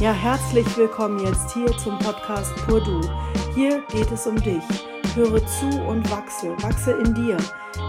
Ja, 0.00 0.12
herzlich 0.12 0.64
willkommen 0.76 1.18
jetzt 1.26 1.54
hier 1.54 1.76
zum 1.76 1.98
Podcast 1.98 2.54
Pur 2.64 2.80
Du. 2.80 3.00
Hier 3.56 3.82
geht 3.90 4.08
es 4.12 4.28
um 4.28 4.40
dich. 4.40 4.62
Höre 5.16 5.44
zu 5.44 5.66
und 5.88 6.08
wachse, 6.08 6.54
wachse 6.62 6.92
in 6.92 7.14
dir. 7.14 7.36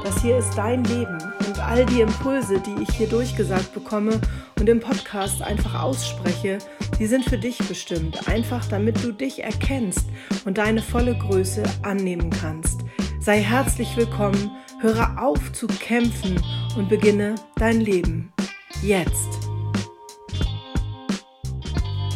Das 0.04 0.20
hier 0.20 0.38
ist 0.38 0.56
dein 0.56 0.84
Leben 0.86 1.20
und 1.48 1.60
all 1.60 1.86
die 1.86 2.02
Impulse, 2.02 2.60
die 2.62 2.82
ich 2.82 2.90
hier 2.96 3.08
durchgesagt 3.08 3.76
bekomme 3.76 4.20
und 4.60 4.68
im 4.68 4.80
Podcast 4.80 5.44
einfach 5.44 5.84
ausspreche, 5.84 6.58
die 6.98 7.06
sind 7.06 7.26
für 7.26 7.38
dich 7.38 7.60
bestimmt. 7.60 8.28
Einfach 8.28 8.66
damit 8.66 9.04
du 9.04 9.12
dich 9.12 9.44
erkennst 9.44 10.08
und 10.46 10.58
deine 10.58 10.82
volle 10.82 11.16
Größe 11.16 11.62
annehmen 11.84 12.32
kannst. 12.32 12.80
Sei 13.20 13.40
herzlich 13.40 13.96
willkommen, 13.96 14.50
höre 14.82 15.16
auf 15.22 15.52
zu 15.52 15.68
kämpfen 15.68 16.44
und 16.76 16.90
beginne 16.90 17.36
dein 17.56 17.82
Leben. 17.82 18.34
Jetzt. 18.82 19.49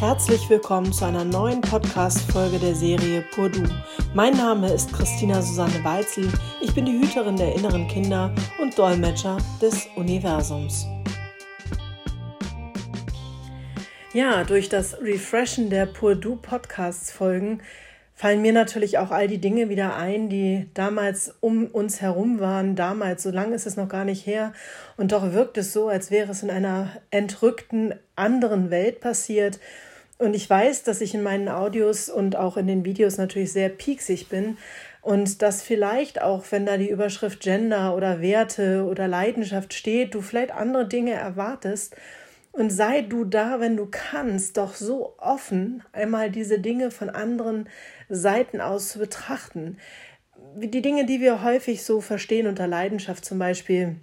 Herzlich 0.06 0.50
willkommen 0.50 0.92
zu 0.92 1.06
einer 1.06 1.24
neuen 1.24 1.62
Podcast-Folge 1.62 2.58
der 2.58 2.74
Serie 2.74 3.24
Pur 3.34 3.48
Du. 3.48 3.62
Mein 4.12 4.36
Name 4.36 4.70
ist 4.70 4.92
Christina 4.92 5.40
Susanne 5.40 5.82
Weitzel. 5.82 6.30
Ich 6.60 6.74
bin 6.74 6.84
die 6.84 6.92
Hüterin 6.92 7.38
der 7.38 7.54
inneren 7.54 7.88
Kinder 7.88 8.30
und 8.60 8.78
Dolmetscher 8.78 9.38
des 9.62 9.86
Universums. 9.96 10.86
Ja, 14.12 14.44
durch 14.44 14.68
das 14.68 15.00
Refreshen 15.00 15.70
der 15.70 15.86
Pur 15.86 16.16
Du 16.16 16.36
Podcasts-Folgen 16.36 17.62
fallen 18.12 18.42
mir 18.42 18.52
natürlich 18.52 18.98
auch 18.98 19.10
all 19.10 19.26
die 19.26 19.40
Dinge 19.40 19.70
wieder 19.70 19.96
ein, 19.96 20.28
die 20.28 20.68
damals 20.74 21.34
um 21.40 21.66
uns 21.68 22.02
herum 22.02 22.40
waren. 22.40 22.76
Damals, 22.76 23.22
so 23.22 23.30
lange 23.30 23.54
ist 23.54 23.66
es 23.66 23.78
noch 23.78 23.88
gar 23.88 24.04
nicht 24.04 24.26
her. 24.26 24.52
Und 24.98 25.12
doch 25.12 25.32
wirkt 25.32 25.56
es 25.56 25.72
so, 25.72 25.88
als 25.88 26.10
wäre 26.10 26.32
es 26.32 26.42
in 26.42 26.50
einer 26.50 26.90
entrückten 27.10 27.94
anderen 28.16 28.70
Welt 28.70 29.00
passiert. 29.00 29.58
Und 30.18 30.34
ich 30.34 30.48
weiß, 30.48 30.84
dass 30.84 31.00
ich 31.00 31.14
in 31.14 31.22
meinen 31.22 31.48
Audios 31.48 32.08
und 32.08 32.36
auch 32.36 32.56
in 32.56 32.66
den 32.66 32.84
Videos 32.84 33.18
natürlich 33.18 33.52
sehr 33.52 33.68
pieksig 33.68 34.28
bin 34.28 34.56
und 35.02 35.42
dass 35.42 35.62
vielleicht 35.62 36.22
auch, 36.22 36.44
wenn 36.50 36.66
da 36.66 36.76
die 36.76 36.88
Überschrift 36.88 37.40
Gender 37.40 37.94
oder 37.96 38.20
Werte 38.22 38.84
oder 38.84 39.08
Leidenschaft 39.08 39.74
steht, 39.74 40.14
du 40.14 40.22
vielleicht 40.22 40.52
andere 40.52 40.86
Dinge 40.88 41.12
erwartest. 41.12 41.96
Und 42.52 42.70
sei 42.70 43.02
du 43.02 43.24
da, 43.24 43.58
wenn 43.58 43.76
du 43.76 43.88
kannst, 43.90 44.56
doch 44.56 44.74
so 44.74 45.14
offen, 45.18 45.82
einmal 45.92 46.30
diese 46.30 46.60
Dinge 46.60 46.92
von 46.92 47.10
anderen 47.10 47.68
Seiten 48.08 48.60
aus 48.60 48.90
zu 48.90 49.00
betrachten. 49.00 49.78
Die 50.56 50.80
Dinge, 50.80 51.04
die 51.04 51.20
wir 51.20 51.42
häufig 51.42 51.82
so 51.82 52.00
verstehen 52.00 52.46
unter 52.46 52.68
Leidenschaft 52.68 53.24
zum 53.24 53.40
Beispiel, 53.40 53.96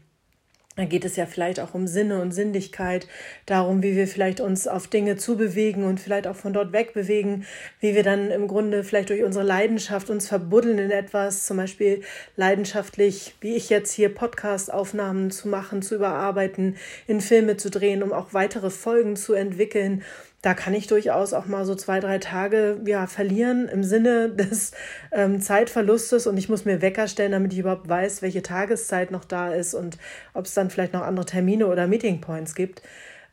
da 0.81 0.85
geht 0.85 1.05
es 1.05 1.15
ja 1.15 1.27
vielleicht 1.27 1.59
auch 1.59 1.75
um 1.75 1.85
Sinne 1.85 2.19
und 2.21 2.31
Sinnlichkeit, 2.31 3.07
darum, 3.45 3.83
wie 3.83 3.95
wir 3.95 4.07
vielleicht 4.07 4.39
uns 4.39 4.67
auf 4.67 4.87
Dinge 4.87 5.15
zubewegen 5.15 5.83
und 5.83 5.99
vielleicht 5.99 6.25
auch 6.25 6.35
von 6.35 6.53
dort 6.53 6.73
wegbewegen, 6.73 7.45
wie 7.79 7.93
wir 7.93 8.01
dann 8.01 8.31
im 8.31 8.47
Grunde 8.47 8.83
vielleicht 8.83 9.09
durch 9.09 9.23
unsere 9.23 9.45
Leidenschaft 9.45 10.09
uns 10.09 10.27
verbuddeln 10.27 10.79
in 10.79 10.89
etwas, 10.89 11.45
zum 11.45 11.57
Beispiel 11.57 12.01
leidenschaftlich, 12.35 13.35
wie 13.41 13.55
ich 13.55 13.69
jetzt 13.69 13.91
hier 13.91 14.09
Podcast-Aufnahmen 14.09 15.29
zu 15.29 15.47
machen, 15.47 15.83
zu 15.83 15.95
überarbeiten, 15.95 16.77
in 17.05 17.21
Filme 17.21 17.57
zu 17.57 17.69
drehen, 17.69 18.01
um 18.01 18.11
auch 18.11 18.33
weitere 18.33 18.71
Folgen 18.71 19.15
zu 19.15 19.33
entwickeln 19.33 20.03
da 20.41 20.53
kann 20.55 20.73
ich 20.73 20.87
durchaus 20.87 21.33
auch 21.33 21.45
mal 21.45 21.65
so 21.65 21.75
zwei, 21.75 21.99
drei 21.99 22.17
Tage 22.17 22.79
ja, 22.85 23.05
verlieren 23.07 23.67
im 23.67 23.83
Sinne 23.83 24.29
des 24.35 24.71
ähm, 25.11 25.41
Zeitverlustes 25.41 26.27
und 26.27 26.37
ich 26.37 26.49
muss 26.49 26.65
mir 26.65 26.81
Wecker 26.81 27.07
stellen, 27.07 27.31
damit 27.31 27.53
ich 27.53 27.59
überhaupt 27.59 27.87
weiß, 27.87 28.21
welche 28.21 28.41
Tageszeit 28.41 29.11
noch 29.11 29.25
da 29.25 29.53
ist 29.53 29.73
und 29.73 29.97
ob 30.33 30.45
es 30.45 30.53
dann 30.53 30.69
vielleicht 30.69 30.93
noch 30.93 31.03
andere 31.03 31.25
Termine 31.25 31.67
oder 31.67 31.87
Meeting 31.87 32.21
Points 32.21 32.55
gibt. 32.55 32.81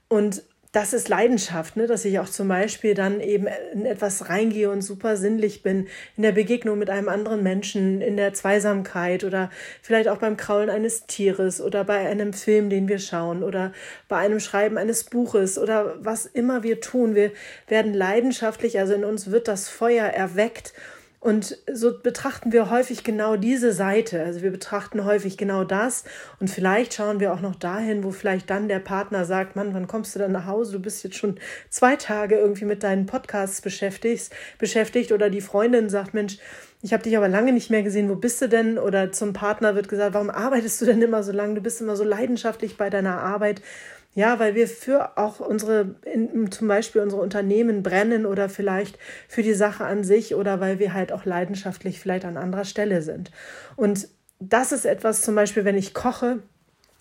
Und 0.09 0.43
das 0.73 0.93
ist 0.93 1.09
Leidenschaft, 1.09 1.77
ne? 1.77 1.87
dass 1.87 2.05
ich 2.05 2.19
auch 2.19 2.29
zum 2.29 2.49
Beispiel 2.49 2.95
dann 2.95 3.21
eben 3.21 3.47
in 3.73 3.87
etwas 3.87 4.29
reingehe 4.29 4.71
und 4.71 4.83
super 4.83 5.17
sinnlich 5.17 5.63
bin, 5.63 5.89
in 6.17 6.23
der 6.23 6.33
Begegnung 6.33 6.79
mit 6.79 6.91
einem 6.91 7.09
anderen 7.09 7.43
Menschen, 7.43 8.03
in 8.03 8.17
der 8.17 8.35
Zweisamkeit 8.35 9.25
oder 9.25 9.51
vielleicht 9.81 10.09
auch 10.09 10.19
beim 10.19 10.37
Kraulen 10.37 10.69
eines 10.69 11.07
Tieres 11.07 11.63
oder 11.63 11.85
bei 11.85 12.07
einem 12.07 12.35
Film, 12.35 12.69
den 12.69 12.87
wir 12.87 12.99
schauen 12.99 13.43
oder 13.43 13.73
bei 14.09 14.19
einem 14.19 14.41
Schreiben 14.41 14.77
eines 14.77 15.05
Buches 15.05 15.59
oder 15.59 15.97
was 16.05 16.27
immer 16.27 16.63
wir 16.63 16.81
tun. 16.81 17.15
Wir 17.15 17.33
werden 17.67 17.95
leidenschaftlich, 17.95 18.79
also 18.79 18.93
in 18.93 19.05
uns 19.05 19.31
wird 19.31 19.49
das 19.49 19.69
Feuer 19.69 20.07
erweckt 20.07 20.75
und 21.21 21.59
so 21.73 21.99
betrachten 21.99 22.53
wir 22.53 22.71
häufig 22.71 23.03
genau 23.03 23.37
diese 23.37 23.73
Seite. 23.73 24.23
Also 24.23 24.43
wir 24.43 24.53
betrachten 24.53 25.05
häufig 25.05 25.37
genau 25.37 25.65
das. 25.65 26.05
Und 26.39 26.49
vielleicht 26.49 26.95
schauen 26.95 27.19
wir 27.19 27.33
auch 27.33 27.41
noch 27.41 27.57
dahin, 27.57 28.05
wo 28.05 28.13
vielleicht 28.13 28.49
dann 28.51 28.69
der 28.69 28.79
Partner 28.79 29.25
sagt, 29.25 29.57
Mann, 29.57 29.75
wann 29.75 29.89
kommst 29.89 30.15
du 30.15 30.21
dann 30.21 30.31
nach 30.31 30.47
Hause? 30.47 30.73
Du 30.73 30.79
bist 30.79 31.03
jetzt 31.03 31.17
schon 31.17 31.41
zwei 31.71 31.97
Tage 31.97 32.37
irgendwie 32.37 32.67
mit 32.67 32.85
deinen 32.85 33.07
Podcasts 33.07 33.61
beschäftigt, 33.61 34.31
beschäftigt. 34.59 35.11
Oder 35.11 35.29
die 35.29 35.41
Freundin 35.41 35.89
sagt, 35.89 36.15
Mensch, 36.15 36.39
ich 36.83 36.93
habe 36.93 37.03
dich 37.03 37.17
aber 37.17 37.29
lange 37.29 37.53
nicht 37.53 37.71
mehr 37.71 37.83
gesehen, 37.83 38.09
wo 38.09 38.15
bist 38.15 38.41
du 38.41 38.49
denn? 38.49 38.79
Oder 38.79 39.11
zum 39.11 39.33
Partner 39.33 39.75
wird 39.75 39.89
gesagt, 39.89 40.15
warum 40.15 40.31
arbeitest 40.31 40.81
du 40.81 40.85
denn 40.85 41.03
immer 41.03 41.25
so 41.25 41.33
lange? 41.33 41.55
Du 41.55 41.61
bist 41.61 41.81
immer 41.81 41.97
so 41.97 42.05
leidenschaftlich 42.05 42.77
bei 42.77 42.91
deiner 42.91 43.21
Arbeit. 43.21 43.61
Ja, 44.19 44.41
weil 44.41 44.57
wir 44.57 44.67
für 44.67 45.17
auch 45.17 45.39
unsere, 45.39 45.95
in, 46.03 46.51
zum 46.51 46.67
Beispiel 46.67 47.03
unsere 47.03 47.23
Unternehmen 47.23 47.85
brennen 47.85 48.27
oder 48.27 48.49
vielleicht 48.49 48.99
für 49.29 49.45
die 49.45 49.55
Sache 49.55 49.85
an 49.85 50.03
sich 50.03 50.35
oder 50.35 50.59
weil 50.59 50.81
wir 50.81 50.93
halt 50.93 51.13
auch 51.13 51.25
leidenschaftlich 51.25 52.01
vielleicht 52.01 52.25
an 52.25 52.37
anderer 52.37 52.65
Stelle 52.65 53.01
sind. 53.01 53.31
Und 53.77 54.09
das 54.41 54.73
ist 54.73 54.87
etwas 54.87 55.23
zum 55.23 55.37
Beispiel, 55.37 55.65
wenn 55.65 55.79
ich 55.79 55.95
koche, 55.95 56.41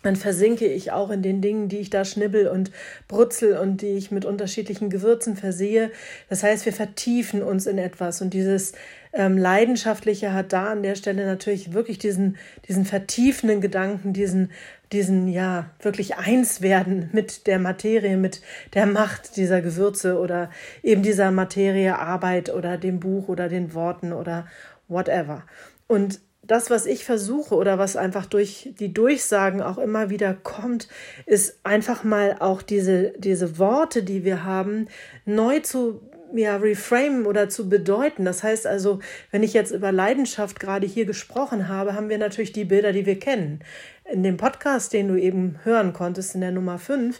dann 0.03 0.15
versinke 0.15 0.67
ich 0.67 0.91
auch 0.91 1.09
in 1.09 1.23
den 1.23 1.41
Dingen, 1.41 1.69
die 1.69 1.79
ich 1.79 1.89
da 1.89 2.05
schnibbel 2.05 2.47
und 2.47 2.69
brutzel 3.07 3.57
und 3.57 3.81
die 3.81 3.97
ich 3.97 4.11
mit 4.11 4.25
unterschiedlichen 4.25 4.91
Gewürzen 4.91 5.35
versehe. 5.35 5.89
Das 6.29 6.43
heißt, 6.43 6.67
wir 6.67 6.73
vertiefen 6.73 7.41
uns 7.41 7.65
in 7.65 7.79
etwas 7.79 8.21
und 8.21 8.35
dieses 8.35 8.73
ähm, 9.11 9.39
Leidenschaftliche 9.39 10.33
hat 10.33 10.53
da 10.53 10.67
an 10.67 10.83
der 10.83 10.93
Stelle 10.93 11.25
natürlich 11.25 11.73
wirklich 11.73 11.97
diesen, 11.97 12.37
diesen 12.67 12.85
vertiefenden 12.85 13.59
Gedanken, 13.59 14.13
diesen, 14.13 14.51
diesen, 14.91 15.27
ja, 15.27 15.69
wirklich 15.81 16.17
eins 16.17 16.61
werden 16.61 17.09
mit 17.11 17.47
der 17.47 17.59
Materie, 17.59 18.17
mit 18.17 18.41
der 18.73 18.85
Macht 18.85 19.35
dieser 19.35 19.61
Gewürze 19.61 20.19
oder 20.19 20.49
eben 20.83 21.03
dieser 21.03 21.31
Materie 21.31 21.97
Arbeit 21.99 22.53
oder 22.53 22.77
dem 22.77 22.99
Buch 22.99 23.27
oder 23.27 23.49
den 23.49 23.73
Worten 23.73 24.13
oder 24.13 24.47
whatever. 24.87 25.43
Und 25.87 26.19
das, 26.47 26.69
was 26.69 26.85
ich 26.85 27.03
versuche 27.03 27.55
oder 27.55 27.77
was 27.77 27.97
einfach 27.97 28.25
durch 28.25 28.73
die 28.79 28.93
Durchsagen 28.93 29.61
auch 29.61 29.77
immer 29.77 30.09
wieder 30.09 30.33
kommt, 30.33 30.87
ist 31.25 31.59
einfach 31.63 32.03
mal 32.03 32.37
auch 32.39 32.61
diese, 32.61 33.13
diese 33.17 33.59
Worte, 33.59 34.03
die 34.03 34.23
wir 34.23 34.45
haben, 34.45 34.87
neu 35.25 35.59
zu 35.59 36.01
ja, 36.33 36.57
reframen 36.57 37.25
oder 37.25 37.49
zu 37.49 37.69
bedeuten. 37.69 38.25
Das 38.25 38.43
heißt 38.43 38.67
also, 38.67 38.99
wenn 39.31 39.43
ich 39.43 39.53
jetzt 39.53 39.71
über 39.71 39.91
Leidenschaft 39.91 40.59
gerade 40.59 40.87
hier 40.87 41.05
gesprochen 41.05 41.67
habe, 41.67 41.93
haben 41.93 42.09
wir 42.09 42.17
natürlich 42.17 42.51
die 42.51 42.65
Bilder, 42.65 42.91
die 42.91 43.05
wir 43.05 43.19
kennen. 43.19 43.61
In 44.09 44.23
dem 44.23 44.37
Podcast, 44.37 44.93
den 44.93 45.09
du 45.09 45.15
eben 45.15 45.59
hören 45.63 45.91
konntest, 45.91 46.33
in 46.33 46.39
der 46.39 46.51
Nummer 46.51 46.79
5, 46.79 47.19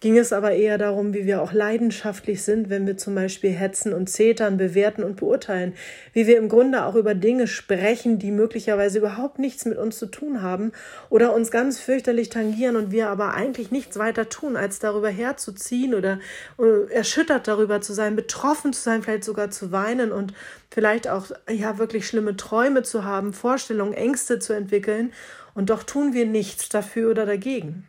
ging 0.00 0.18
es 0.18 0.32
aber 0.32 0.52
eher 0.52 0.76
darum, 0.76 1.14
wie 1.14 1.24
wir 1.24 1.40
auch 1.40 1.52
leidenschaftlich 1.52 2.42
sind, 2.42 2.68
wenn 2.68 2.86
wir 2.86 2.96
zum 2.98 3.14
Beispiel 3.14 3.50
hetzen 3.50 3.94
und 3.94 4.10
zetern, 4.10 4.58
bewerten 4.58 5.02
und 5.02 5.16
beurteilen, 5.16 5.74
wie 6.12 6.26
wir 6.26 6.36
im 6.36 6.48
Grunde 6.48 6.84
auch 6.84 6.94
über 6.94 7.14
Dinge 7.14 7.46
sprechen, 7.46 8.18
die 8.18 8.30
möglicherweise 8.30 8.98
überhaupt 8.98 9.38
nichts 9.38 9.64
mit 9.64 9.78
uns 9.78 9.98
zu 9.98 10.06
tun 10.06 10.42
haben 10.42 10.72
oder 11.08 11.34
uns 11.34 11.50
ganz 11.50 11.80
fürchterlich 11.80 12.28
tangieren 12.28 12.76
und 12.76 12.90
wir 12.90 13.08
aber 13.08 13.32
eigentlich 13.32 13.70
nichts 13.70 13.98
weiter 13.98 14.28
tun, 14.28 14.56
als 14.56 14.78
darüber 14.78 15.08
herzuziehen 15.08 15.94
oder, 15.94 16.18
oder 16.58 16.90
erschüttert 16.90 17.48
darüber 17.48 17.80
zu 17.80 17.94
sein, 17.94 18.16
betroffen 18.16 18.74
zu 18.74 18.82
sein, 18.82 19.02
vielleicht 19.02 19.24
sogar 19.24 19.50
zu 19.50 19.72
weinen 19.72 20.12
und 20.12 20.34
vielleicht 20.70 21.08
auch 21.08 21.30
ja 21.50 21.78
wirklich 21.78 22.06
schlimme 22.06 22.36
Träume 22.36 22.82
zu 22.82 23.04
haben, 23.04 23.32
Vorstellungen, 23.32 23.94
Ängste 23.94 24.38
zu 24.40 24.52
entwickeln 24.52 25.12
und 25.54 25.70
doch 25.70 25.84
tun 25.84 26.12
wir 26.12 26.26
nichts 26.26 26.68
dafür 26.68 27.10
oder 27.10 27.24
dagegen. 27.24 27.86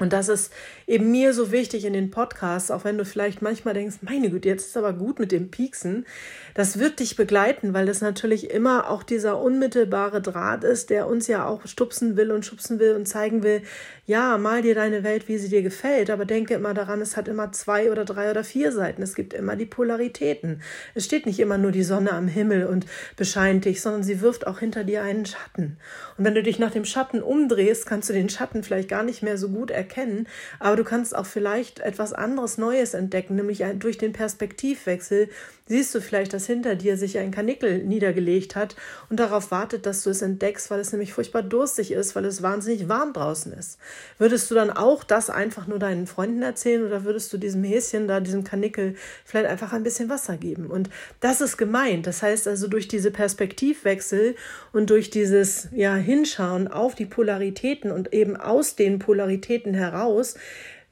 Und 0.00 0.12
das 0.12 0.28
ist 0.28 0.52
eben 0.86 1.10
mir 1.10 1.34
so 1.34 1.50
wichtig 1.50 1.84
in 1.84 1.92
den 1.92 2.12
Podcasts, 2.12 2.70
auch 2.70 2.84
wenn 2.84 2.96
du 2.96 3.04
vielleicht 3.04 3.42
manchmal 3.42 3.74
denkst, 3.74 3.96
meine 4.02 4.30
Güte, 4.30 4.48
jetzt 4.48 4.66
ist 4.66 4.76
aber 4.76 4.92
gut 4.92 5.18
mit 5.18 5.32
dem 5.32 5.50
Pieksen. 5.50 6.06
Das 6.54 6.78
wird 6.78 7.00
dich 7.00 7.16
begleiten, 7.16 7.74
weil 7.74 7.86
das 7.86 8.00
natürlich 8.00 8.50
immer 8.50 8.90
auch 8.90 9.02
dieser 9.02 9.40
unmittelbare 9.40 10.22
Draht 10.22 10.62
ist, 10.62 10.90
der 10.90 11.08
uns 11.08 11.26
ja 11.26 11.46
auch 11.46 11.66
stupsen 11.66 12.16
will 12.16 12.30
und 12.30 12.46
schubsen 12.46 12.78
will 12.78 12.94
und 12.94 13.06
zeigen 13.06 13.42
will, 13.42 13.62
ja, 14.06 14.38
mal 14.38 14.62
dir 14.62 14.74
deine 14.74 15.02
Welt, 15.02 15.28
wie 15.28 15.36
sie 15.36 15.48
dir 15.48 15.62
gefällt, 15.62 16.10
aber 16.10 16.24
denke 16.24 16.54
immer 16.54 16.74
daran, 16.74 17.00
es 17.00 17.16
hat 17.16 17.28
immer 17.28 17.50
zwei 17.50 17.90
oder 17.90 18.04
drei 18.04 18.30
oder 18.30 18.44
vier 18.44 18.70
Seiten. 18.72 19.02
Es 19.02 19.14
gibt 19.14 19.34
immer 19.34 19.56
die 19.56 19.66
Polaritäten. 19.66 20.62
Es 20.94 21.04
steht 21.04 21.26
nicht 21.26 21.40
immer 21.40 21.58
nur 21.58 21.72
die 21.72 21.82
Sonne 21.82 22.12
am 22.12 22.28
Himmel 22.28 22.66
und 22.66 22.86
bescheint 23.16 23.64
dich, 23.64 23.82
sondern 23.82 24.04
sie 24.04 24.20
wirft 24.20 24.46
auch 24.46 24.60
hinter 24.60 24.84
dir 24.84 25.02
einen 25.02 25.26
Schatten. 25.26 25.76
Und 26.16 26.24
wenn 26.24 26.34
du 26.34 26.42
dich 26.42 26.58
nach 26.60 26.70
dem 26.70 26.84
Schatten 26.84 27.20
umdrehst, 27.20 27.84
kannst 27.84 28.08
du 28.08 28.12
den 28.12 28.28
Schatten 28.28 28.62
vielleicht 28.62 28.88
gar 28.88 29.02
nicht 29.02 29.22
mehr 29.22 29.36
so 29.36 29.48
gut 29.48 29.70
erkennen 29.70 29.87
erkennen, 29.88 30.28
aber 30.58 30.76
du 30.76 30.84
kannst 30.84 31.16
auch 31.16 31.26
vielleicht 31.26 31.80
etwas 31.80 32.12
anderes 32.12 32.58
Neues 32.58 32.94
entdecken, 32.94 33.36
nämlich 33.36 33.64
durch 33.78 33.96
den 33.96 34.12
Perspektivwechsel 34.12 35.28
siehst 35.68 35.94
du 35.94 36.00
vielleicht, 36.00 36.32
dass 36.32 36.46
hinter 36.46 36.74
dir 36.74 36.96
sich 36.96 37.18
ein 37.18 37.30
Kanickel 37.30 37.84
niedergelegt 37.84 38.56
hat 38.56 38.74
und 39.10 39.20
darauf 39.20 39.50
wartet, 39.50 39.86
dass 39.86 40.02
du 40.02 40.10
es 40.10 40.22
entdeckst, 40.22 40.70
weil 40.70 40.80
es 40.80 40.92
nämlich 40.92 41.12
furchtbar 41.12 41.42
durstig 41.42 41.92
ist, 41.92 42.16
weil 42.16 42.24
es 42.24 42.42
wahnsinnig 42.42 42.88
warm 42.88 43.12
draußen 43.12 43.52
ist. 43.52 43.78
Würdest 44.18 44.50
du 44.50 44.54
dann 44.54 44.70
auch 44.70 45.04
das 45.04 45.30
einfach 45.30 45.66
nur 45.66 45.78
deinen 45.78 46.06
Freunden 46.06 46.42
erzählen 46.42 46.84
oder 46.84 47.04
würdest 47.04 47.32
du 47.32 47.38
diesem 47.38 47.62
Häschen 47.64 48.08
da, 48.08 48.20
diesem 48.20 48.44
Kanickel, 48.44 48.94
vielleicht 49.24 49.46
einfach 49.46 49.72
ein 49.72 49.82
bisschen 49.82 50.08
Wasser 50.08 50.36
geben? 50.36 50.66
Und 50.66 50.88
das 51.20 51.40
ist 51.40 51.56
gemeint. 51.56 52.06
Das 52.06 52.22
heißt 52.22 52.48
also, 52.48 52.68
durch 52.68 52.88
diese 52.88 53.10
Perspektivwechsel 53.10 54.36
und 54.72 54.90
durch 54.90 55.10
dieses 55.10 55.68
ja, 55.72 55.94
Hinschauen 55.94 56.68
auf 56.68 56.94
die 56.94 57.06
Polaritäten 57.06 57.90
und 57.90 58.12
eben 58.14 58.36
aus 58.36 58.74
den 58.74 58.98
Polaritäten 58.98 59.74
heraus, 59.78 60.34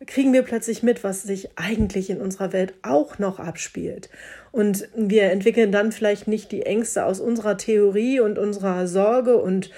kriegen 0.06 0.32
wir 0.32 0.42
plötzlich 0.42 0.82
mit, 0.82 1.04
was 1.04 1.22
sich 1.22 1.48
eigentlich 1.56 2.10
in 2.10 2.20
unserer 2.20 2.52
Welt 2.52 2.74
auch 2.82 3.18
noch 3.18 3.40
abspielt. 3.40 4.10
Und 4.52 4.88
wir 4.94 5.24
entwickeln 5.24 5.72
dann 5.72 5.90
vielleicht 5.92 6.28
nicht 6.28 6.52
die 6.52 6.62
Ängste 6.62 7.04
aus 7.04 7.20
unserer 7.20 7.56
Theorie 7.56 8.20
und 8.20 8.38
unserer 8.38 8.86
Sorge 8.86 9.36
und 9.36 9.70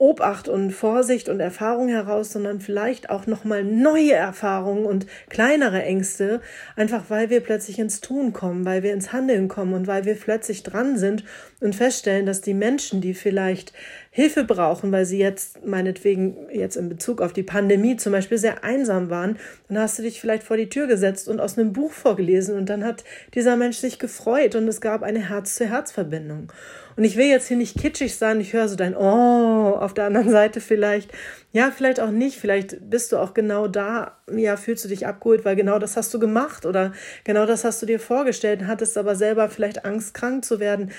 Obacht 0.00 0.48
und 0.48 0.70
Vorsicht 0.70 1.28
und 1.28 1.40
Erfahrung 1.40 1.88
heraus, 1.88 2.32
sondern 2.32 2.60
vielleicht 2.60 3.10
auch 3.10 3.26
nochmal 3.26 3.64
neue 3.64 4.14
Erfahrungen 4.14 4.86
und 4.86 5.06
kleinere 5.28 5.82
Ängste, 5.82 6.40
einfach 6.74 7.04
weil 7.08 7.28
wir 7.28 7.40
plötzlich 7.40 7.78
ins 7.78 8.00
Tun 8.00 8.32
kommen, 8.32 8.64
weil 8.64 8.82
wir 8.82 8.94
ins 8.94 9.12
Handeln 9.12 9.48
kommen 9.48 9.74
und 9.74 9.86
weil 9.86 10.06
wir 10.06 10.14
plötzlich 10.14 10.62
dran 10.62 10.96
sind 10.96 11.24
und 11.60 11.74
feststellen, 11.74 12.24
dass 12.24 12.40
die 12.40 12.54
Menschen, 12.54 13.02
die 13.02 13.12
vielleicht 13.12 13.74
Hilfe 14.10 14.44
brauchen, 14.44 14.90
weil 14.90 15.04
sie 15.04 15.18
jetzt 15.18 15.66
meinetwegen 15.66 16.48
jetzt 16.50 16.76
in 16.76 16.88
Bezug 16.88 17.20
auf 17.20 17.34
die 17.34 17.42
Pandemie 17.42 17.96
zum 17.96 18.12
Beispiel 18.12 18.38
sehr 18.38 18.64
einsam 18.64 19.10
waren, 19.10 19.36
dann 19.68 19.78
hast 19.78 19.98
du 19.98 20.02
dich 20.02 20.18
vielleicht 20.18 20.44
vor 20.44 20.56
die 20.56 20.70
Tür 20.70 20.86
gesetzt 20.86 21.28
und 21.28 21.40
aus 21.40 21.58
einem 21.58 21.74
Buch 21.74 21.92
vorgelesen 21.92 22.56
und 22.56 22.70
dann 22.70 22.84
hat 22.84 23.04
dieser 23.34 23.56
Mensch 23.56 23.76
sich 23.76 23.98
gefreut 23.98 24.54
und 24.54 24.66
es 24.66 24.80
gab 24.80 25.02
eine 25.02 25.28
Herz-zu-Herz-Verbindung. 25.28 26.50
Und 26.96 27.04
ich 27.04 27.16
will 27.16 27.26
jetzt 27.26 27.48
hier 27.48 27.56
nicht 27.56 27.78
kitschig 27.78 28.16
sein, 28.16 28.40
ich 28.40 28.52
höre 28.52 28.68
so 28.68 28.76
dein 28.76 28.96
Oh 28.96 29.76
auf 29.78 29.94
der 29.94 30.06
anderen 30.06 30.30
Seite 30.30 30.60
vielleicht. 30.60 31.10
Ja, 31.52 31.70
vielleicht 31.70 32.00
auch 32.00 32.10
nicht. 32.10 32.38
Vielleicht 32.38 32.90
bist 32.90 33.12
du 33.12 33.16
auch 33.16 33.34
genau 33.34 33.68
da, 33.68 34.18
ja, 34.30 34.56
fühlst 34.56 34.84
du 34.84 34.88
dich 34.88 35.06
abgeholt, 35.06 35.44
weil 35.44 35.56
genau 35.56 35.78
das 35.78 35.96
hast 35.96 36.12
du 36.14 36.18
gemacht 36.18 36.66
oder 36.66 36.92
genau 37.24 37.46
das 37.46 37.64
hast 37.64 37.82
du 37.82 37.86
dir 37.86 38.00
vorgestellt, 38.00 38.66
hattest 38.66 38.96
aber 38.98 39.16
selber 39.16 39.48
vielleicht 39.48 39.84
Angst, 39.84 40.14
krank 40.14 40.44
zu 40.44 40.60
werden 40.60 40.90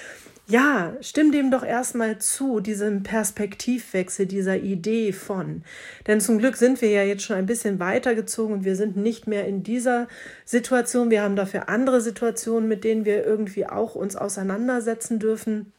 ja, 0.51 0.93
stimm 1.01 1.31
dem 1.31 1.49
doch 1.49 1.63
erstmal 1.63 2.17
zu, 2.17 2.59
diesem 2.59 3.03
Perspektivwechsel, 3.03 4.25
dieser 4.25 4.57
Idee 4.57 5.13
von. 5.13 5.63
Denn 6.07 6.19
zum 6.19 6.39
Glück 6.39 6.57
sind 6.57 6.81
wir 6.81 6.89
ja 6.89 7.03
jetzt 7.03 7.23
schon 7.23 7.37
ein 7.37 7.45
bisschen 7.45 7.79
weitergezogen 7.79 8.55
und 8.55 8.65
wir 8.65 8.75
sind 8.75 8.97
nicht 8.97 9.27
mehr 9.27 9.47
in 9.47 9.63
dieser 9.63 10.07
Situation. 10.43 11.09
Wir 11.09 11.23
haben 11.23 11.35
dafür 11.35 11.69
andere 11.69 12.01
Situationen, 12.01 12.67
mit 12.67 12.83
denen 12.83 13.05
wir 13.05 13.25
irgendwie 13.25 13.65
auch 13.65 13.95
uns 13.95 14.15
auseinandersetzen 14.15 15.19
dürfen. 15.19 15.71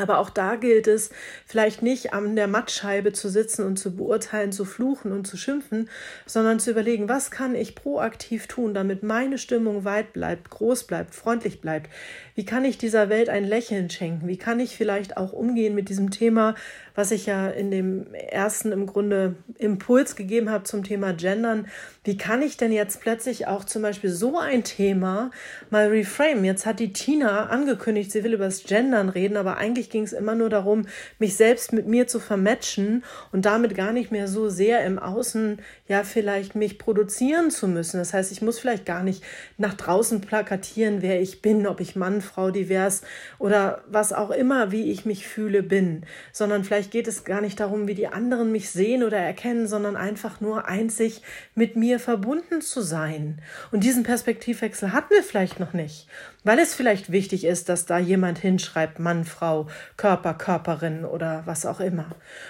Aber 0.00 0.18
auch 0.18 0.30
da 0.30 0.56
gilt 0.56 0.86
es, 0.86 1.10
vielleicht 1.46 1.82
nicht 1.82 2.12
an 2.12 2.34
der 2.36 2.48
Mattscheibe 2.48 3.12
zu 3.12 3.28
sitzen 3.28 3.64
und 3.64 3.78
zu 3.78 3.94
beurteilen, 3.94 4.52
zu 4.52 4.64
fluchen 4.64 5.12
und 5.12 5.26
zu 5.26 5.36
schimpfen, 5.36 5.88
sondern 6.26 6.58
zu 6.58 6.70
überlegen, 6.70 7.08
was 7.08 7.30
kann 7.30 7.54
ich 7.54 7.74
proaktiv 7.74 8.46
tun, 8.46 8.74
damit 8.74 9.02
meine 9.02 9.38
Stimmung 9.38 9.84
weit 9.84 10.12
bleibt, 10.12 10.50
groß 10.50 10.84
bleibt, 10.84 11.14
freundlich 11.14 11.60
bleibt. 11.60 11.90
Wie 12.34 12.44
kann 12.46 12.64
ich 12.64 12.78
dieser 12.78 13.10
Welt 13.10 13.28
ein 13.28 13.44
Lächeln 13.44 13.90
schenken? 13.90 14.26
Wie 14.26 14.38
kann 14.38 14.60
ich 14.60 14.74
vielleicht 14.76 15.18
auch 15.18 15.34
umgehen 15.34 15.74
mit 15.74 15.90
diesem 15.90 16.10
Thema, 16.10 16.54
was 16.94 17.10
ich 17.10 17.26
ja 17.26 17.48
in 17.50 17.70
dem 17.70 18.14
ersten 18.14 18.72
im 18.72 18.86
Grunde 18.86 19.34
Impuls 19.58 20.16
gegeben 20.16 20.50
habe 20.50 20.64
zum 20.64 20.82
Thema 20.82 21.12
Gendern? 21.12 21.66
Wie 22.02 22.16
kann 22.16 22.40
ich 22.40 22.56
denn 22.56 22.72
jetzt 22.72 23.02
plötzlich 23.02 23.46
auch 23.46 23.64
zum 23.64 23.82
Beispiel 23.82 24.08
so 24.08 24.38
ein 24.38 24.64
Thema 24.64 25.30
mal 25.68 25.88
reframe? 25.88 26.44
Jetzt 26.44 26.64
hat 26.64 26.80
die 26.80 26.94
Tina 26.94 27.48
angekündigt, 27.48 28.10
sie 28.10 28.24
will 28.24 28.32
über 28.32 28.46
das 28.46 28.64
Gendern 28.64 29.10
reden, 29.10 29.36
aber 29.36 29.58
eigentlich 29.58 29.89
ging 29.90 30.04
es 30.04 30.12
immer 30.12 30.34
nur 30.34 30.50
darum, 30.50 30.86
mich 31.18 31.36
selbst 31.36 31.72
mit 31.72 31.86
mir 31.86 32.06
zu 32.06 32.20
vermatchen 32.20 33.04
und 33.32 33.44
damit 33.44 33.74
gar 33.74 33.92
nicht 33.92 34.10
mehr 34.10 34.28
so 34.28 34.48
sehr 34.48 34.84
im 34.84 34.98
Außen 34.98 35.60
ja 35.88 36.04
vielleicht 36.04 36.54
mich 36.54 36.78
produzieren 36.78 37.50
zu 37.50 37.68
müssen. 37.68 37.98
Das 37.98 38.14
heißt, 38.14 38.32
ich 38.32 38.42
muss 38.42 38.58
vielleicht 38.58 38.86
gar 38.86 39.02
nicht 39.02 39.22
nach 39.58 39.74
draußen 39.74 40.20
plakatieren, 40.20 41.02
wer 41.02 41.20
ich 41.20 41.42
bin, 41.42 41.66
ob 41.66 41.80
ich 41.80 41.96
Mann, 41.96 42.20
Frau, 42.20 42.50
divers 42.50 43.02
oder 43.38 43.82
was 43.88 44.12
auch 44.12 44.30
immer, 44.30 44.72
wie 44.72 44.90
ich 44.90 45.04
mich 45.04 45.26
fühle, 45.26 45.62
bin, 45.62 46.04
sondern 46.32 46.64
vielleicht 46.64 46.90
geht 46.90 47.08
es 47.08 47.24
gar 47.24 47.40
nicht 47.40 47.60
darum, 47.60 47.88
wie 47.88 47.94
die 47.94 48.08
anderen 48.08 48.52
mich 48.52 48.70
sehen 48.70 49.02
oder 49.02 49.18
erkennen, 49.18 49.66
sondern 49.66 49.96
einfach 49.96 50.40
nur 50.40 50.66
einzig 50.66 51.22
mit 51.54 51.76
mir 51.76 51.98
verbunden 51.98 52.60
zu 52.60 52.80
sein. 52.80 53.40
Und 53.72 53.84
diesen 53.84 54.02
Perspektivwechsel 54.02 54.92
hatten 54.92 55.10
wir 55.14 55.22
vielleicht 55.22 55.60
noch 55.60 55.72
nicht, 55.72 56.08
weil 56.44 56.58
es 56.58 56.74
vielleicht 56.74 57.12
wichtig 57.12 57.44
ist, 57.44 57.68
dass 57.68 57.86
da 57.86 57.98
jemand 57.98 58.38
hinschreibt, 58.38 58.98
Mann, 58.98 59.24
Frau, 59.24 59.66
Körper, 59.96 60.34
Körperin 60.34 61.04
oder 61.04 61.42
was 61.46 61.66
auch 61.66 61.80
immer. 61.80 62.06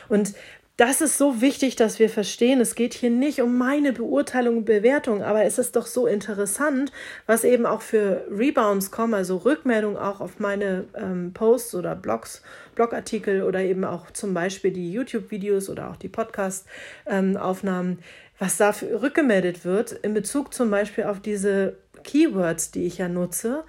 Und 0.08 0.34
das 0.80 1.02
ist 1.02 1.18
so 1.18 1.42
wichtig, 1.42 1.76
dass 1.76 1.98
wir 1.98 2.08
verstehen, 2.08 2.58
es 2.58 2.74
geht 2.74 2.94
hier 2.94 3.10
nicht 3.10 3.42
um 3.42 3.58
meine 3.58 3.92
Beurteilung 3.92 4.56
und 4.58 4.64
Bewertung, 4.64 5.22
aber 5.22 5.44
es 5.44 5.58
ist 5.58 5.76
doch 5.76 5.84
so 5.84 6.06
interessant, 6.06 6.90
was 7.26 7.44
eben 7.44 7.66
auch 7.66 7.82
für 7.82 8.24
Rebounds 8.30 8.90
kommen, 8.90 9.12
also 9.12 9.36
Rückmeldungen 9.36 9.98
auch 9.98 10.22
auf 10.22 10.38
meine 10.38 10.86
ähm, 10.94 11.34
Posts 11.34 11.74
oder 11.74 11.94
Blogs, 11.94 12.42
Blogartikel 12.76 13.42
oder 13.42 13.60
eben 13.60 13.84
auch 13.84 14.10
zum 14.12 14.32
Beispiel 14.32 14.70
die 14.70 14.90
YouTube-Videos 14.90 15.68
oder 15.68 15.90
auch 15.90 15.96
die 15.96 16.08
Podcast-Aufnahmen, 16.08 17.90
ähm, 17.90 17.98
was 18.38 18.56
dafür 18.56 19.02
rückgemeldet 19.02 19.66
wird 19.66 19.92
in 19.92 20.14
Bezug 20.14 20.54
zum 20.54 20.70
Beispiel 20.70 21.04
auf 21.04 21.20
diese 21.20 21.76
Keywords, 22.02 22.70
die 22.70 22.86
ich 22.86 22.98
ja 22.98 23.08
nutze. 23.08 23.64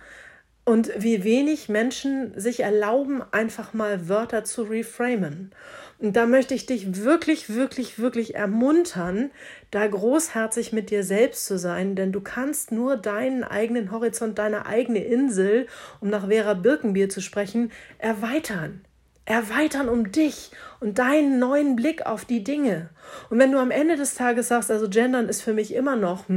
Und 0.64 0.92
wie 0.96 1.24
wenig 1.24 1.70
Menschen 1.70 2.40
sich 2.40 2.60
erlauben, 2.60 3.24
einfach 3.32 3.74
mal 3.74 4.08
Wörter 4.08 4.44
zu 4.44 4.64
reframen. 4.64 5.52
Und 5.98 6.16
da 6.16 6.26
möchte 6.26 6.54
ich 6.54 6.66
dich 6.66 7.04
wirklich, 7.04 7.54
wirklich, 7.54 8.00
wirklich 8.00 8.36
ermuntern, 8.36 9.32
da 9.72 9.88
großherzig 9.88 10.72
mit 10.72 10.92
dir 10.92 11.04
selbst 11.04 11.46
zu 11.46 11.58
sein, 11.58 11.96
denn 11.96 12.12
du 12.12 12.22
kannst 12.22 12.72
nur 12.72 12.96
deinen 12.96 13.44
eigenen 13.44 13.92
Horizont, 13.92 14.38
deine 14.38 14.66
eigene 14.66 15.04
Insel, 15.04 15.68
um 16.00 16.10
nach 16.10 16.28
Vera 16.28 16.54
Birkenbier 16.54 17.10
zu 17.10 17.22
sprechen, 17.22 17.72
erweitern 17.98 18.82
erweitern 19.26 19.88
um 19.88 20.12
dich 20.12 20.52
und 20.82 20.98
deinen 20.98 21.38
neuen 21.38 21.76
Blick 21.76 22.08
auf 22.08 22.26
die 22.26 22.44
Dinge. 22.44 22.90
Und 23.30 23.38
wenn 23.38 23.52
du 23.52 23.60
am 23.60 23.70
Ende 23.70 23.98
des 23.98 24.16
Tages 24.16 24.48
sagst, 24.48 24.72
also 24.72 24.90
Gendern 24.90 25.30
ist 25.30 25.44
für 25.44 25.54
mich 25.54 25.74
immer 25.76 25.96
noch 25.96 26.28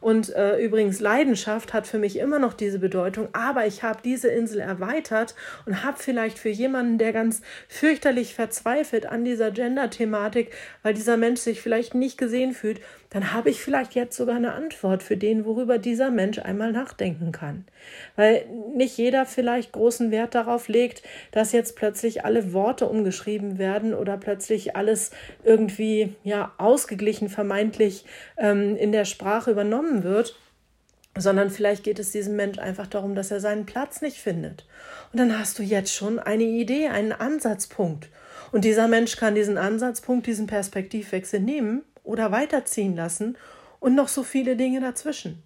und 0.00 0.34
äh, 0.34 0.58
übrigens 0.62 1.00
Leidenschaft 1.00 1.72
hat 1.72 1.86
für 1.86 1.98
mich 1.98 2.18
immer 2.18 2.38
noch 2.38 2.52
diese 2.52 2.78
Bedeutung, 2.78 3.28
aber 3.32 3.66
ich 3.66 3.82
habe 3.82 4.00
diese 4.04 4.28
Insel 4.28 4.60
erweitert 4.60 5.34
und 5.64 5.84
habe 5.84 5.96
vielleicht 5.98 6.38
für 6.38 6.50
jemanden, 6.50 6.98
der 6.98 7.14
ganz 7.14 7.40
fürchterlich 7.66 8.34
verzweifelt 8.34 9.06
an 9.06 9.24
dieser 9.24 9.50
Gender-Thematik, 9.50 10.52
weil 10.82 10.92
dieser 10.92 11.16
Mensch 11.16 11.40
sich 11.40 11.62
vielleicht 11.62 11.94
nicht 11.94 12.18
gesehen 12.18 12.52
fühlt, 12.52 12.80
dann 13.08 13.32
habe 13.32 13.50
ich 13.50 13.60
vielleicht 13.60 13.94
jetzt 13.94 14.16
sogar 14.16 14.36
eine 14.36 14.52
Antwort 14.52 15.02
für 15.02 15.16
den, 15.16 15.44
worüber 15.44 15.78
dieser 15.78 16.10
Mensch 16.10 16.38
einmal 16.38 16.72
nachdenken 16.72 17.30
kann. 17.32 17.66
Weil 18.16 18.46
nicht 18.74 18.96
jeder 18.96 19.26
vielleicht 19.26 19.72
großen 19.72 20.10
Wert 20.10 20.34
darauf 20.34 20.68
legt, 20.68 21.02
dass 21.30 21.52
jetzt 21.52 21.76
plötzlich 21.76 22.24
alle 22.24 22.52
Worte 22.52 22.86
umgeschrieben 22.86 23.58
werden 23.58 23.61
oder 23.94 24.16
plötzlich 24.16 24.76
alles 24.76 25.10
irgendwie 25.44 26.14
ja 26.24 26.52
ausgeglichen 26.58 27.28
vermeintlich 27.28 28.04
ähm, 28.36 28.76
in 28.76 28.92
der 28.92 29.04
Sprache 29.04 29.50
übernommen 29.50 30.02
wird 30.02 30.36
sondern 31.18 31.50
vielleicht 31.50 31.84
geht 31.84 31.98
es 31.98 32.12
diesem 32.12 32.36
Mensch 32.36 32.58
einfach 32.58 32.86
darum, 32.86 33.14
dass 33.14 33.30
er 33.30 33.40
seinen 33.40 33.66
Platz 33.66 34.00
nicht 34.00 34.18
findet. 34.18 34.66
Und 35.12 35.18
dann 35.18 35.38
hast 35.38 35.58
du 35.58 35.62
jetzt 35.62 35.94
schon 35.94 36.18
eine 36.18 36.44
Idee, 36.44 36.88
einen 36.88 37.12
Ansatzpunkt. 37.12 38.08
Und 38.50 38.64
dieser 38.64 38.88
Mensch 38.88 39.16
kann 39.16 39.34
diesen 39.34 39.58
Ansatzpunkt, 39.58 40.26
diesen 40.26 40.46
Perspektivwechsel 40.46 41.40
nehmen 41.40 41.82
oder 42.02 42.32
weiterziehen 42.32 42.96
lassen 42.96 43.36
und 43.78 43.94
noch 43.94 44.08
so 44.08 44.22
viele 44.22 44.56
Dinge 44.56 44.80
dazwischen. 44.80 45.42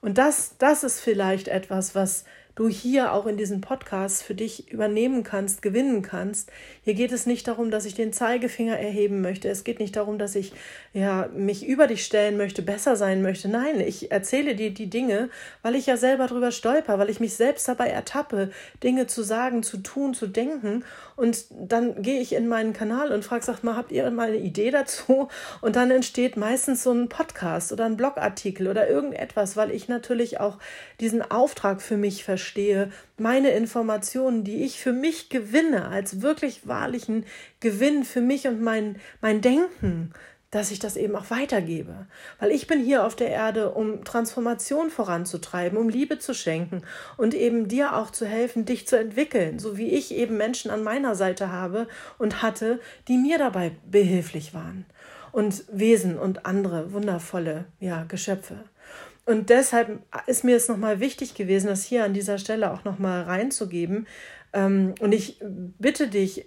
Und 0.00 0.18
das, 0.18 0.56
das 0.58 0.84
ist 0.84 1.00
vielleicht 1.00 1.48
etwas, 1.48 1.94
was 1.94 2.24
du 2.56 2.68
hier 2.68 3.12
auch 3.12 3.26
in 3.26 3.36
diesem 3.36 3.60
Podcast 3.60 4.22
für 4.22 4.34
dich 4.34 4.72
übernehmen 4.72 5.22
kannst, 5.22 5.60
gewinnen 5.60 6.00
kannst. 6.00 6.50
Hier 6.82 6.94
geht 6.94 7.12
es 7.12 7.26
nicht 7.26 7.46
darum, 7.46 7.70
dass 7.70 7.84
ich 7.84 7.94
den 7.94 8.14
Zeigefinger 8.14 8.78
erheben 8.78 9.20
möchte. 9.20 9.48
Es 9.48 9.62
geht 9.62 9.78
nicht 9.78 9.94
darum, 9.94 10.18
dass 10.18 10.34
ich 10.34 10.52
ja 10.94 11.28
mich 11.34 11.66
über 11.66 11.86
dich 11.86 12.02
stellen 12.04 12.38
möchte, 12.38 12.62
besser 12.62 12.96
sein 12.96 13.20
möchte. 13.20 13.48
Nein, 13.48 13.80
ich 13.80 14.10
erzähle 14.10 14.56
dir 14.56 14.72
die 14.72 14.88
Dinge, 14.88 15.28
weil 15.60 15.74
ich 15.74 15.84
ja 15.84 15.98
selber 15.98 16.26
drüber 16.28 16.50
stolper, 16.50 16.98
weil 16.98 17.10
ich 17.10 17.20
mich 17.20 17.34
selbst 17.34 17.68
dabei 17.68 17.88
ertappe, 17.88 18.50
Dinge 18.82 19.06
zu 19.06 19.22
sagen, 19.22 19.62
zu 19.62 19.76
tun, 19.76 20.14
zu 20.14 20.26
denken. 20.26 20.82
Und 21.14 21.44
dann 21.50 22.00
gehe 22.00 22.20
ich 22.20 22.32
in 22.32 22.48
meinen 22.48 22.72
Kanal 22.72 23.12
und 23.12 23.22
frage, 23.22 23.44
sag 23.44 23.64
mal, 23.64 23.76
habt 23.76 23.92
ihr 23.92 24.10
mal 24.10 24.28
eine 24.28 24.38
Idee 24.38 24.70
dazu? 24.70 25.28
Und 25.60 25.76
dann 25.76 25.90
entsteht 25.90 26.38
meistens 26.38 26.82
so 26.82 26.92
ein 26.92 27.10
Podcast 27.10 27.70
oder 27.70 27.84
ein 27.84 27.98
Blogartikel 27.98 28.66
oder 28.66 28.88
irgendetwas, 28.88 29.58
weil 29.58 29.70
ich 29.72 29.88
natürlich 29.88 30.40
auch 30.40 30.56
diesen 31.00 31.20
Auftrag 31.20 31.82
für 31.82 31.98
mich 31.98 32.24
verstehe 32.24 32.45
verstehe, 32.46 32.92
meine 33.18 33.50
Informationen, 33.50 34.44
die 34.44 34.62
ich 34.62 34.78
für 34.78 34.92
mich 34.92 35.30
gewinne, 35.30 35.88
als 35.88 36.22
wirklich 36.22 36.68
wahrlichen 36.68 37.24
Gewinn 37.58 38.04
für 38.04 38.20
mich 38.20 38.46
und 38.46 38.62
mein, 38.62 39.00
mein 39.20 39.40
Denken, 39.40 40.12
dass 40.52 40.70
ich 40.70 40.78
das 40.78 40.96
eben 40.96 41.16
auch 41.16 41.28
weitergebe. 41.30 42.06
Weil 42.38 42.52
ich 42.52 42.68
bin 42.68 42.80
hier 42.84 43.04
auf 43.04 43.16
der 43.16 43.30
Erde, 43.30 43.72
um 43.72 44.04
Transformation 44.04 44.90
voranzutreiben, 44.90 45.76
um 45.76 45.88
Liebe 45.88 46.20
zu 46.20 46.34
schenken 46.34 46.82
und 47.16 47.34
eben 47.34 47.66
dir 47.66 47.96
auch 47.96 48.12
zu 48.12 48.26
helfen, 48.26 48.64
dich 48.64 48.86
zu 48.86 48.96
entwickeln, 48.96 49.58
so 49.58 49.76
wie 49.76 49.88
ich 49.88 50.14
eben 50.14 50.36
Menschen 50.36 50.70
an 50.70 50.84
meiner 50.84 51.16
Seite 51.16 51.50
habe 51.50 51.88
und 52.16 52.42
hatte, 52.42 52.78
die 53.08 53.18
mir 53.18 53.38
dabei 53.38 53.72
behilflich 53.90 54.54
waren. 54.54 54.86
Und 55.32 55.64
Wesen 55.70 56.16
und 56.16 56.46
andere 56.46 56.92
wundervolle 56.92 57.64
ja, 57.80 58.04
Geschöpfe. 58.04 58.64
Und 59.26 59.50
deshalb 59.50 60.00
ist 60.26 60.44
mir 60.44 60.56
es 60.56 60.68
nochmal 60.68 61.00
wichtig 61.00 61.34
gewesen, 61.34 61.66
das 61.66 61.84
hier 61.84 62.04
an 62.04 62.14
dieser 62.14 62.38
Stelle 62.38 62.72
auch 62.72 62.84
nochmal 62.84 63.22
reinzugeben. 63.22 64.06
Ähm, 64.52 64.94
und 65.00 65.12
ich 65.12 65.38
bitte 65.42 66.08
dich, 66.08 66.46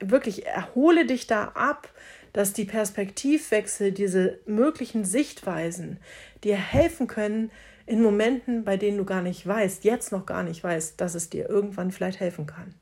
wirklich 0.00 0.46
erhole 0.46 1.06
dich 1.06 1.26
da 1.26 1.52
ab, 1.54 1.88
dass 2.32 2.52
die 2.52 2.64
Perspektivwechsel, 2.64 3.92
diese 3.92 4.38
möglichen 4.46 5.04
Sichtweisen 5.04 5.98
dir 6.44 6.56
helfen 6.56 7.06
können 7.06 7.50
in 7.84 8.00
Momenten, 8.00 8.64
bei 8.64 8.76
denen 8.76 8.96
du 8.96 9.04
gar 9.04 9.22
nicht 9.22 9.46
weißt, 9.46 9.84
jetzt 9.84 10.12
noch 10.12 10.24
gar 10.24 10.42
nicht 10.42 10.62
weißt, 10.62 11.00
dass 11.00 11.14
es 11.14 11.28
dir 11.28 11.48
irgendwann 11.48 11.90
vielleicht 11.90 12.20
helfen 12.20 12.46
kann. 12.46 12.74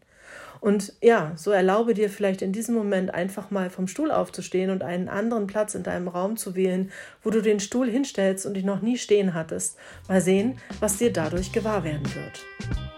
Und 0.60 0.92
ja, 1.00 1.32
so 1.36 1.50
erlaube 1.50 1.94
dir 1.94 2.10
vielleicht 2.10 2.42
in 2.42 2.52
diesem 2.52 2.74
Moment 2.74 3.14
einfach 3.14 3.50
mal 3.50 3.70
vom 3.70 3.88
Stuhl 3.88 4.10
aufzustehen 4.10 4.70
und 4.70 4.82
einen 4.82 5.08
anderen 5.08 5.46
Platz 5.46 5.74
in 5.74 5.82
deinem 5.82 6.08
Raum 6.08 6.36
zu 6.36 6.54
wählen, 6.54 6.90
wo 7.22 7.30
du 7.30 7.40
den 7.40 7.60
Stuhl 7.60 7.90
hinstellst 7.90 8.44
und 8.46 8.54
dich 8.54 8.64
noch 8.64 8.82
nie 8.82 8.98
stehen 8.98 9.34
hattest. 9.34 9.78
Mal 10.08 10.20
sehen, 10.20 10.58
was 10.80 10.98
dir 10.98 11.12
dadurch 11.12 11.52
gewahr 11.52 11.84
werden 11.84 12.06
wird. 12.14 12.89